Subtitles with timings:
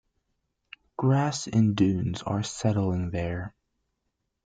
[0.97, 3.53] Grass and dunes are settling there.